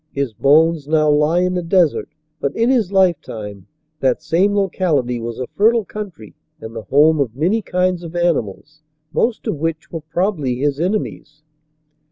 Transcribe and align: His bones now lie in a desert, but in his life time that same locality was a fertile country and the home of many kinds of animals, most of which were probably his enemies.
His 0.13 0.33
bones 0.33 0.87
now 0.87 1.11
lie 1.11 1.41
in 1.41 1.55
a 1.55 1.61
desert, 1.61 2.09
but 2.39 2.55
in 2.55 2.71
his 2.71 2.91
life 2.91 3.21
time 3.21 3.67
that 3.99 4.23
same 4.23 4.55
locality 4.55 5.19
was 5.19 5.37
a 5.37 5.45
fertile 5.53 5.85
country 5.85 6.33
and 6.59 6.75
the 6.75 6.81
home 6.85 7.19
of 7.19 7.35
many 7.35 7.61
kinds 7.61 8.01
of 8.01 8.15
animals, 8.15 8.81
most 9.13 9.45
of 9.45 9.57
which 9.59 9.91
were 9.91 10.01
probably 10.01 10.55
his 10.55 10.79
enemies. 10.79 11.43